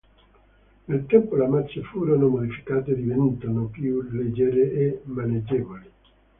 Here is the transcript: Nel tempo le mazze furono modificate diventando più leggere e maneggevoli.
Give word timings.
Nel 0.85 1.05
tempo 1.05 1.35
le 1.35 1.45
mazze 1.47 1.83
furono 1.83 2.27
modificate 2.27 2.95
diventando 2.95 3.65
più 3.65 4.01
leggere 4.09 4.71
e 4.73 5.01
maneggevoli. 5.03 5.91